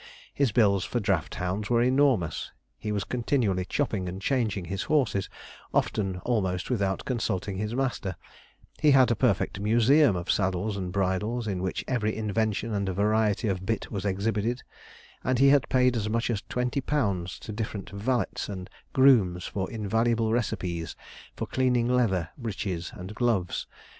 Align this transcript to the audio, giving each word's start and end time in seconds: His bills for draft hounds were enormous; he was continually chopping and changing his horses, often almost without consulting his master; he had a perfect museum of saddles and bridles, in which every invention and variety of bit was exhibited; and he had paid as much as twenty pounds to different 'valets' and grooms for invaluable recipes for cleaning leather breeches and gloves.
His 0.33 0.51
bills 0.51 0.83
for 0.83 0.99
draft 0.99 1.35
hounds 1.35 1.69
were 1.69 1.83
enormous; 1.83 2.51
he 2.79 2.91
was 2.91 3.03
continually 3.03 3.65
chopping 3.65 4.09
and 4.09 4.19
changing 4.19 4.65
his 4.65 4.81
horses, 4.89 5.29
often 5.75 6.17
almost 6.25 6.71
without 6.71 7.05
consulting 7.05 7.57
his 7.57 7.75
master; 7.75 8.15
he 8.79 8.89
had 8.89 9.11
a 9.11 9.15
perfect 9.15 9.59
museum 9.59 10.15
of 10.15 10.31
saddles 10.31 10.75
and 10.75 10.91
bridles, 10.91 11.45
in 11.45 11.61
which 11.61 11.85
every 11.87 12.15
invention 12.17 12.73
and 12.73 12.89
variety 12.89 13.47
of 13.47 13.63
bit 13.63 13.91
was 13.91 14.03
exhibited; 14.03 14.63
and 15.23 15.37
he 15.37 15.49
had 15.49 15.69
paid 15.69 15.95
as 15.95 16.09
much 16.09 16.31
as 16.31 16.41
twenty 16.49 16.81
pounds 16.81 17.37
to 17.37 17.51
different 17.51 17.91
'valets' 17.91 18.49
and 18.49 18.71
grooms 18.93 19.45
for 19.45 19.69
invaluable 19.69 20.31
recipes 20.31 20.95
for 21.35 21.45
cleaning 21.45 21.87
leather 21.87 22.29
breeches 22.39 22.91
and 22.97 23.13
gloves. 23.13 23.67